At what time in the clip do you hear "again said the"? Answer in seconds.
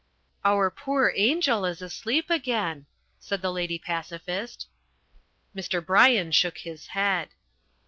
2.31-3.51